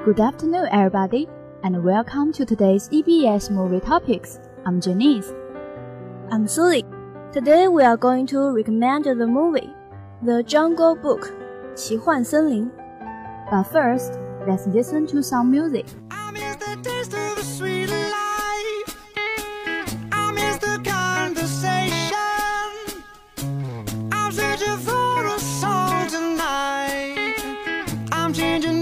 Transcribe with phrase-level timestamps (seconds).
[0.00, 1.28] Good afternoon, everybody,
[1.62, 4.40] and welcome to today's EBS movie topics.
[4.64, 5.32] I'm Janice.
[6.30, 6.84] I'm Sully.
[7.32, 9.72] Today we are going to recommend the movie
[10.22, 11.32] The Jungle Book
[11.74, 12.70] 奇幻森林.
[13.50, 15.86] But first, let's listen to some music.
[28.36, 28.79] Janice，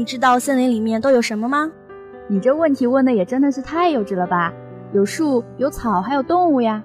[0.00, 1.70] 你知道森林里面都有什么吗？
[2.26, 4.50] 你这问题问的也真的是太幼稚了吧！
[4.94, 6.82] 有树，有草，还有动物呀。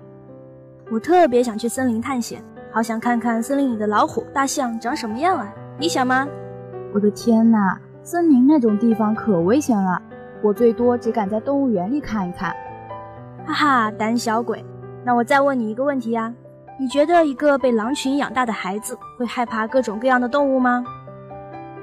[0.91, 2.43] 我特别想去森林探险，
[2.73, 5.47] 好想看看森林里的老虎、大象长什么样啊！
[5.79, 6.27] 你想吗？
[6.93, 10.01] 我的天哪，森林那种地方可危险了，
[10.41, 12.53] 我最多只敢在动物园里看一看。
[13.45, 14.61] 哈哈，胆小鬼！
[15.05, 16.33] 那我再问你一个问题呀，
[16.77, 20.83] 你觉得一个被狼群养大的孩子会害怕各种各样的动物吗？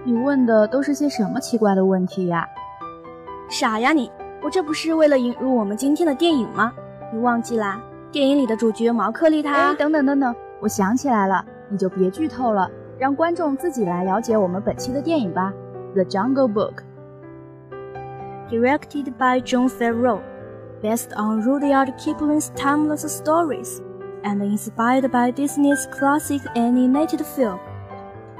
[0.04, 2.46] 你问的都是些什么奇怪的问题呀？
[3.48, 4.10] 傻呀你！
[4.42, 6.72] 我这不是为了引入我们今天的电影吗？
[7.12, 7.80] 你忘记啦？
[8.10, 9.72] 电影里的主角毛克利他……
[9.74, 12.68] 等等等等，我想起来了，你就别剧透了，
[12.98, 15.52] 让观众自己来了解我们本期的电影吧。
[15.94, 16.82] The Jungle Book,
[18.50, 20.18] directed by John Favreau,
[20.82, 23.80] based on Rudyard Kipling's timeless stories,
[24.24, 27.58] and inspired by Disney's classic animated film.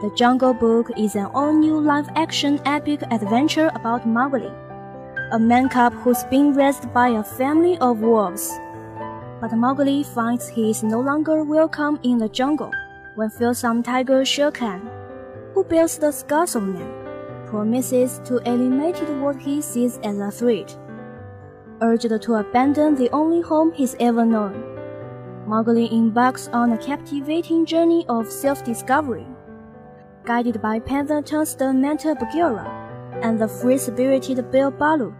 [0.02, 4.50] The Jungle Book is an all-new live-action epic adventure about Mowgli,
[5.30, 8.50] a man cub who's been raised by a family of wolves.
[9.40, 12.72] But Mowgli finds he is no longer welcome in the jungle
[13.14, 14.90] when fearsome tiger Shere Khan,
[15.54, 16.92] who bears the scars of men,
[17.46, 20.76] promises to eliminate what he sees as a threat.
[21.80, 24.64] Urged to abandon the only home he's ever known,
[25.46, 29.28] Mowgli embarks on a captivating journey of self-discovery
[30.24, 32.66] guided by panther-tused Manta Bagheera
[33.22, 35.14] and the free-spirited Bill Baloo.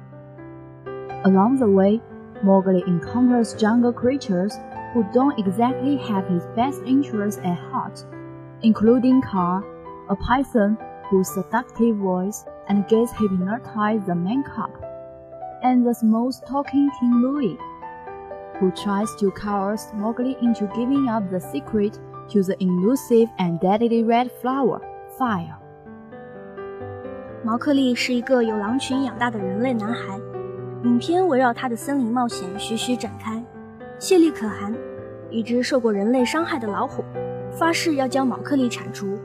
[1.25, 2.01] Along the way,
[2.43, 4.55] Mowgli encounters jungle creatures
[4.93, 8.05] who don't exactly have his best interests at heart,
[8.63, 9.63] including Kaa,
[10.09, 10.77] a python
[11.09, 14.71] whose seductive voice and gaze hypnotize the man cub,
[15.63, 17.59] and the smooth-talking King Louie,
[18.59, 24.03] who tries to coerce Mowgli into giving up the secret to the elusive and deadly
[24.03, 24.81] red flower,
[25.19, 25.57] fire.
[27.45, 30.19] 毛克利是一个由狼群养大的人类男孩。
[30.85, 33.43] 影片围绕他的森林冒险徐徐展开。
[33.99, 34.75] 谢利可汗，
[35.31, 37.05] 一只受过人类伤害的老虎，
[37.53, 39.17] 发誓要将毛克利铲除。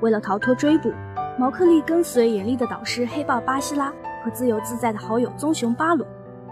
[0.00, 0.92] 为了逃脱追捕，
[1.38, 3.92] 毛克利跟随严厉的导师黑豹巴西拉
[4.22, 6.06] 和自由自在的好友棕熊巴鲁，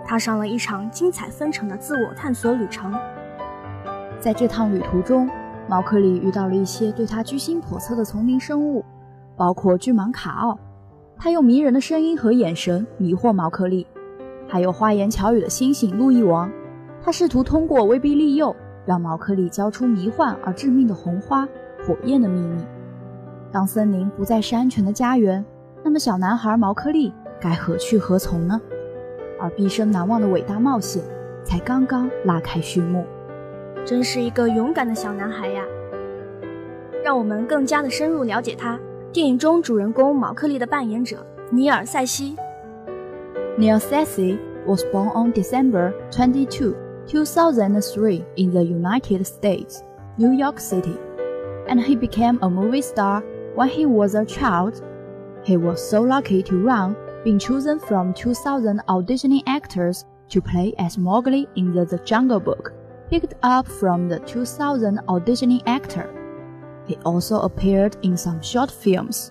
[0.05, 2.93] 踏上了一场精彩纷呈的自我探索旅程。
[4.19, 5.31] 在这趟旅途中，
[5.69, 8.85] 毛克利遇到了一些对他居心叵测的丛林生物，
[9.37, 10.59] 包括巨蟒卡奥。
[11.17, 13.87] 他用迷人的声音和眼神迷惑毛克利。
[14.47, 16.51] 还有花言巧语的猩猩路易王，
[17.03, 21.49] 他试图通过威逼利诱，让毛克利交出迷幻而致命的红花
[21.87, 22.63] 火焰的秘密。
[23.51, 25.43] 当森林不再是安全的家园，
[25.83, 28.61] 那么小男孩毛克利该何去何从呢？
[29.41, 31.03] 而毕生难忘的伟大冒险
[31.43, 33.05] 才刚刚拉开序幕。
[33.85, 35.63] 真是一个勇敢的小男孩呀！
[37.05, 38.79] 让我们更加的深入了解他。
[39.13, 42.37] 电影中主人公毛克利的扮演者尼尔·塞西。
[43.57, 46.75] Neel Sethi was born on December 22,
[47.07, 49.83] 2003 in the United States,
[50.17, 50.97] New York City,
[51.69, 53.23] and he became a movie star
[53.55, 54.83] when he was a child.
[55.45, 60.99] He was so lucky to run being chosen from 2,000 auditioning actors to play as
[60.99, 62.74] Mowgli in the, the Jungle Book
[63.11, 66.07] picked up from the 2000 auditioning actor.
[66.87, 69.29] He also appeared in some short films.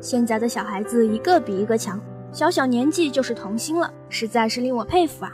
[0.00, 2.00] 现在的小孩子一个比一个强，
[2.32, 5.32] 小小年纪就是童星了，实在是令我佩服啊！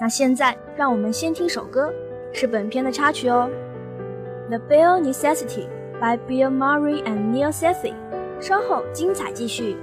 [0.00, 1.92] 那现在让我们先听首歌，
[2.32, 3.48] 是本片的插曲哦，
[4.48, 5.66] 《The Bill Necessity》
[6.00, 7.94] by Bill Murray and Neel Sethi。
[8.40, 9.76] 稍后精彩继续。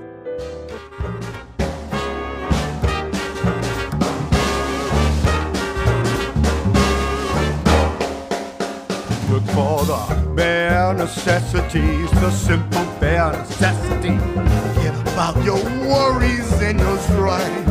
[10.94, 14.22] Necessities, the simple bare necessities.
[14.22, 17.68] Forget about your worries and your strife.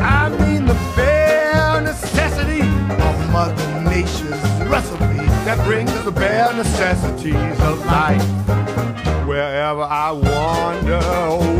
[0.00, 7.84] I mean the bare necessity of Mother Nature's recipe that brings the bare necessities of
[7.86, 8.22] life.
[9.26, 11.00] Wherever I wander,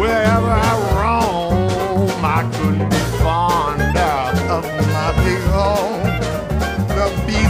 [0.01, 4.17] wherever I roam, I couldn't be fonder
[4.51, 5.90] of my big home.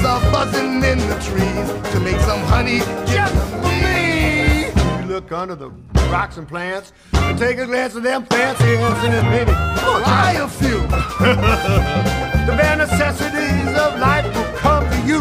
[0.00, 4.70] Bees are buzzing in the trees to make some honey just for me.
[5.02, 5.69] You look under the
[6.11, 10.44] rocks and plants and take a glance at them fancy ants and baby, try a
[10.44, 10.81] oh, few.
[12.47, 15.20] the bare necessities of life will come to you.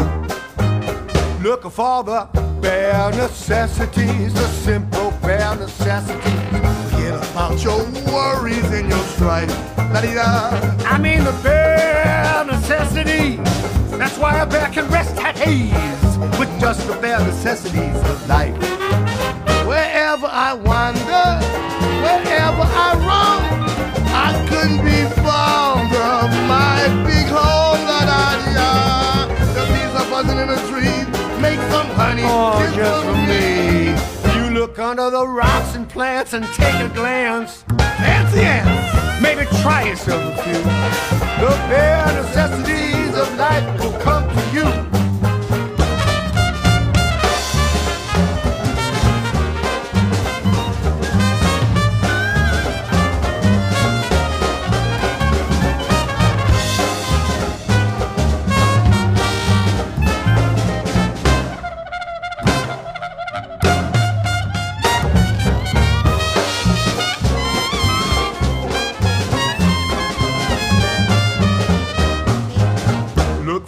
[1.46, 2.24] Looking for the
[2.62, 6.22] bare necessities, the simple bare necessities.
[6.90, 9.50] Forget about your worries and your strife.
[9.92, 10.50] La-dee-da.
[10.86, 13.59] I mean the bare necessities.
[14.10, 18.56] That's why a bear can rest at ease with just the bare necessities of life.
[19.64, 21.28] Wherever I wander,
[22.02, 23.42] wherever I roam,
[24.10, 27.86] I couldn't be fond of my big home.
[27.86, 29.26] La da da.
[29.54, 31.06] The bees are buzzing in the trees,
[31.40, 34.50] make some honey Oh, just, just for for me.
[34.50, 37.62] You look under the rocks and plants and take a glance.
[37.78, 40.62] Fancy ants, maybe try yourself a few.
[41.40, 41.99] The bare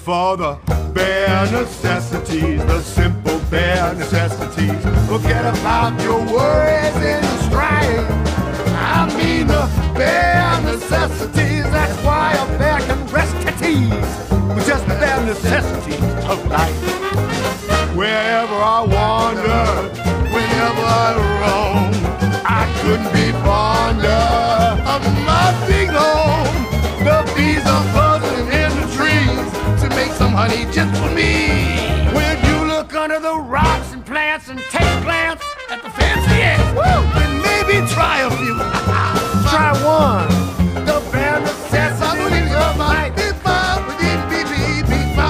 [0.04, 0.58] for the
[0.92, 4.82] bare necessities, the simple bare necessities.
[5.06, 8.08] Forget about your worries and your strife.
[8.74, 11.62] I mean the bare necessities.
[11.70, 16.82] That's why a bear can rest at ease with just the bare necessities of life.
[17.94, 19.66] Wherever I wander,
[20.34, 21.10] whenever I
[21.42, 21.90] roam,
[22.44, 23.61] I couldn't be fonder
[30.71, 31.49] just for me.
[32.13, 35.41] When you look under the rocks and plants and take a glance
[37.67, 38.55] me try a few.
[39.51, 40.29] Try one.
[40.85, 43.13] The bare necessities of life.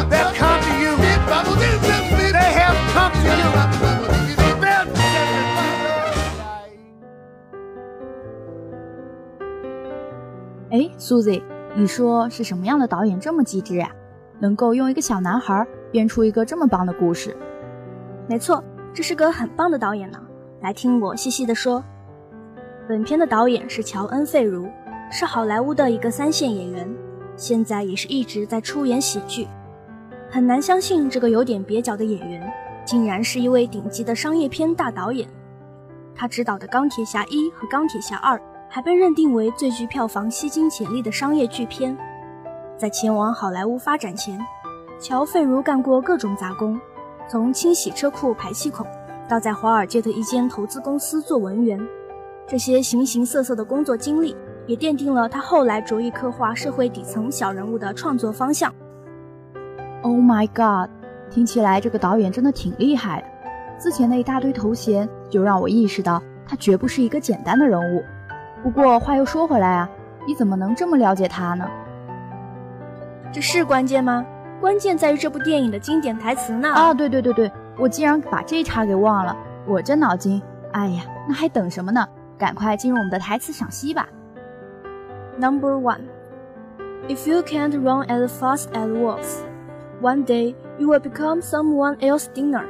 [0.10, 0.96] They'll come to you.
[2.32, 3.52] They have come to you.
[10.70, 11.42] 哎，Susie，
[11.76, 13.90] 你说是什么样的导演这么机智呀？
[14.43, 17.37] 能够用一个小男孩编出一个这么棒的故事？
[18.29, 20.19] 没错，这是个很棒的导演呢。
[20.61, 21.83] 来听我细细的说。
[22.89, 24.69] 本片的导演是乔恩·费如，
[25.13, 26.93] 是好莱坞的一个三线演员，
[27.37, 29.47] 现在也是一直在出演喜剧。
[30.29, 32.53] 很难相信这个有点蹩脚的演员，
[32.85, 35.29] 竟然是一位顶级的商业片大导演。
[36.17, 38.37] 他执导的《钢铁侠一》和《钢铁侠二》
[38.69, 41.97] 还被认定为最具票房吸金潜力的商业巨片。
[42.83, 44.37] 在前往好莱坞发展前，
[44.99, 46.77] 乔·费如干过各种杂工，
[47.29, 48.85] 从清洗车库排气孔，
[49.29, 51.79] 到在华尔街的一间投资公司做文员。
[52.45, 54.37] 这些形形色色的工作经历，
[54.67, 58.75] 也奠定了他后来着意刻画社会底层小人物的创作方向。
[60.03, 60.91] Oh my god，
[61.31, 63.29] 听起来这个导演真的挺厉害的。
[63.79, 68.03] 之前的一大堆头衔，就让我意识到他绝不是一个简单的人物。
[68.61, 69.89] 不过话又说回来啊，
[70.27, 71.65] 你怎么能这么了解他呢？
[73.33, 74.25] 这是关键吗？
[74.61, 76.71] 关键在于这部电影的经典台词呢。
[76.73, 79.37] 啊，对对对对，我竟然把这茬给忘了，
[79.67, 80.41] 我这脑筋。
[80.73, 82.07] 哎呀，那还等什么呢？
[82.39, 84.09] 赶快进入我们的台词赏析吧。
[85.39, 86.03] Number one,
[87.09, 89.39] if you can't run as fast as wolves,
[90.01, 92.65] one day you will become someone else's dinner.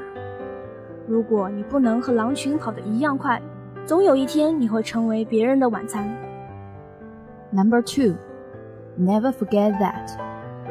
[1.08, 3.42] 如果你不能和狼群跑得一样快，
[3.84, 6.08] 总有一天你会成为别人的晚餐。
[7.50, 8.14] Number two,
[8.98, 10.12] never forget that,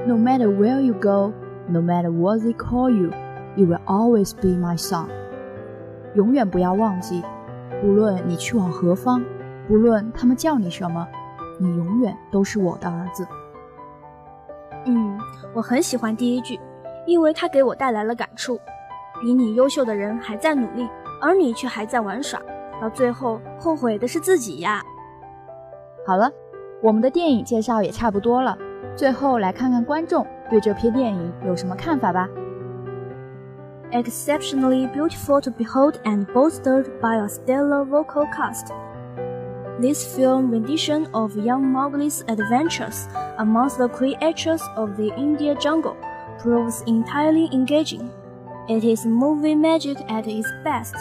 [0.07, 1.31] no matter where you go,
[1.67, 3.11] no matter what they call you,
[3.55, 5.07] you will always be my son.
[6.15, 7.23] 永远不要忘记。
[7.83, 9.23] 无论你去往何方，
[9.67, 11.07] 不论他们叫你什么，
[11.59, 13.25] 你永远都是我的儿子。
[14.85, 15.17] 嗯，
[15.53, 16.59] 我很喜欢第一句，
[17.05, 18.59] 因为它给我带来了感触。
[19.21, 20.89] 比你优秀的人还在努力，
[21.21, 22.41] 而你却还在玩耍，
[22.81, 24.81] 到最后后悔的是自己呀。
[26.05, 26.31] 好了，
[26.81, 28.57] 我们的电影介绍也差不多了，
[28.96, 32.28] 最后来看看观众对这篇电影有什么看法吧。
[33.92, 38.72] exceptionally beautiful to behold and bolstered by a stellar vocal cast.
[39.80, 43.08] This film rendition of young Mowgli's adventures
[43.38, 45.96] amongst the creatures of the India jungle
[46.38, 48.10] proves entirely engaging.
[48.68, 50.96] It is movie magic at its best.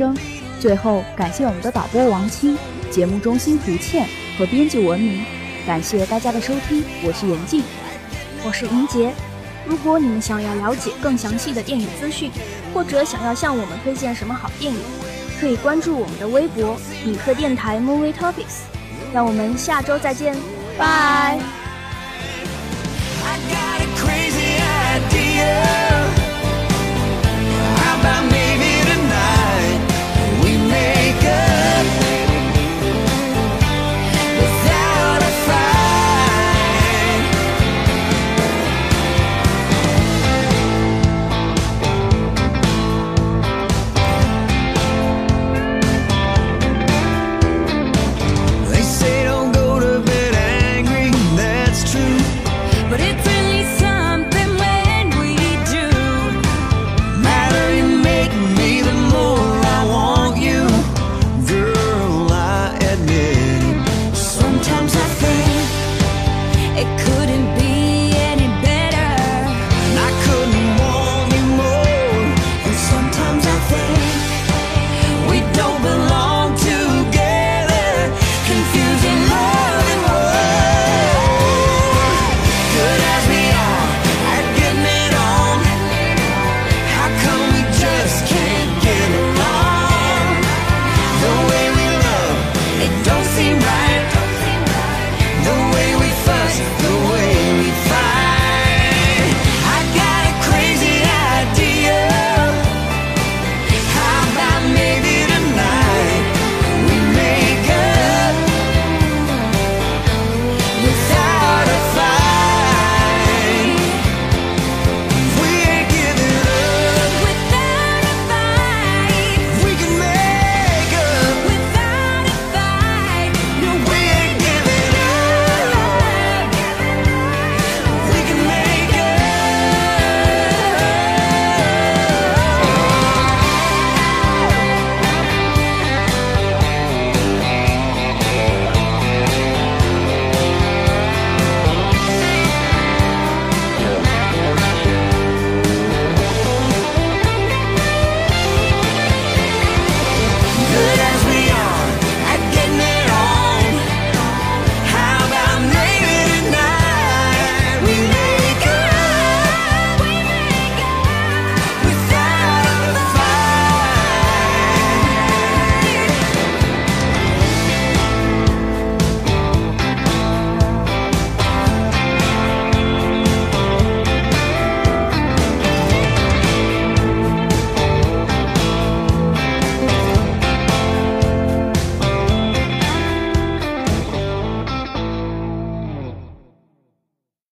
[0.00, 0.16] 声，
[0.58, 2.56] 最后感谢我们的导播王青、
[2.90, 5.22] 节目中心胡倩和编辑文明，
[5.66, 7.62] 感谢大家的收听，我是严静，
[8.42, 9.12] 我是莹洁。
[9.66, 12.30] 如果你们想要了解更详细的电影资讯，
[12.72, 14.80] 或者想要向我们推荐什么好电影，
[15.38, 18.64] 可以关注我们的微博“影客电台 Movie Topics”。
[19.12, 20.34] 让我们下周再见，
[20.78, 21.59] 拜。